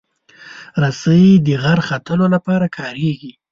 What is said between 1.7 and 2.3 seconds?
ختلو